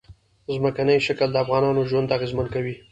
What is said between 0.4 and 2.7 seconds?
ځمکنی شکل د افغانانو ژوند اغېزمن